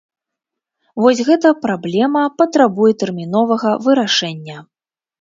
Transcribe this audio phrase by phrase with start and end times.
[1.03, 4.57] Вось гэта праблема патрабуе тэрміновага вырашэння.